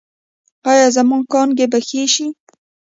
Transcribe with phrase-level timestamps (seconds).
[0.69, 2.27] ایا زما کانګې به ښې شي؟